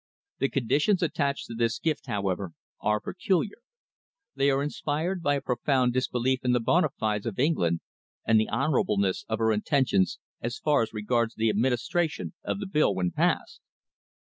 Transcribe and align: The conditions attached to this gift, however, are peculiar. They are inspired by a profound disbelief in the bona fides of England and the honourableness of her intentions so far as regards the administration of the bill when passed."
The 0.39 0.49
conditions 0.49 1.03
attached 1.03 1.45
to 1.45 1.53
this 1.53 1.77
gift, 1.77 2.07
however, 2.07 2.53
are 2.79 2.99
peculiar. 2.99 3.57
They 4.35 4.49
are 4.49 4.63
inspired 4.63 5.21
by 5.21 5.35
a 5.35 5.41
profound 5.41 5.93
disbelief 5.93 6.39
in 6.43 6.53
the 6.53 6.59
bona 6.59 6.89
fides 6.97 7.27
of 7.27 7.37
England 7.37 7.81
and 8.25 8.39
the 8.39 8.49
honourableness 8.49 9.25
of 9.29 9.37
her 9.37 9.51
intentions 9.51 10.17
so 10.43 10.59
far 10.63 10.81
as 10.81 10.91
regards 10.91 11.35
the 11.35 11.49
administration 11.51 12.33
of 12.43 12.59
the 12.59 12.65
bill 12.65 12.95
when 12.95 13.11
passed." 13.11 13.61